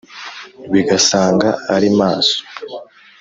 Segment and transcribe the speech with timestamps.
[0.71, 2.37] bigasanga ari maso